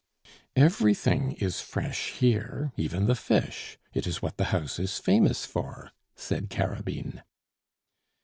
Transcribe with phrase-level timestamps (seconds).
[0.55, 5.91] "Everything is fresh here, even the fish; it is what the house is famous for,"
[6.15, 7.21] said Carabine.